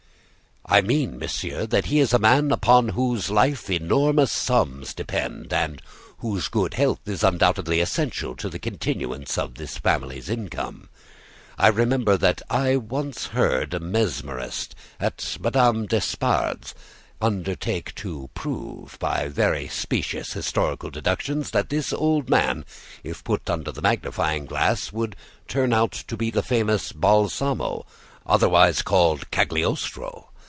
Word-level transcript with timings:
"I 0.63 0.79
mean, 0.79 1.19
monsieur, 1.19 1.65
that 1.65 1.87
he 1.87 1.99
is 1.99 2.13
a 2.13 2.19
man 2.19 2.49
upon 2.49 2.89
whose 2.89 3.29
life 3.29 3.69
enormous 3.69 4.31
sums 4.31 4.93
depend, 4.93 5.51
and 5.51 5.81
whose 6.19 6.47
good 6.47 6.75
health 6.75 7.01
is 7.07 7.25
undoubtedly 7.25 7.81
essential 7.81 8.37
to 8.37 8.47
the 8.47 8.59
continuance 8.59 9.37
of 9.37 9.55
this 9.55 9.77
family's 9.77 10.29
income. 10.29 10.87
I 11.57 11.67
remember 11.67 12.15
that 12.15 12.41
I 12.49 12.77
once 12.77 13.27
heard 13.27 13.73
a 13.73 13.81
mesmerist, 13.81 14.73
at 14.97 15.35
Madame 15.41 15.87
d'Espard's, 15.87 16.73
undertake 17.19 17.93
to 17.95 18.29
prove 18.33 18.95
by 18.97 19.27
very 19.27 19.67
specious 19.67 20.31
historical 20.31 20.89
deductions, 20.89 21.51
that 21.51 21.67
this 21.67 21.91
old 21.91 22.29
man, 22.29 22.63
if 23.03 23.25
put 23.25 23.49
under 23.49 23.73
the 23.73 23.81
magnifying 23.81 24.45
glass, 24.45 24.93
would 24.93 25.17
turn 25.49 25.73
out 25.73 25.91
to 25.91 26.15
be 26.15 26.31
the 26.31 26.43
famous 26.43 26.93
Balsamo, 26.93 27.85
otherwise 28.25 28.81
called 28.83 29.29
Cagliostro. 29.31 30.27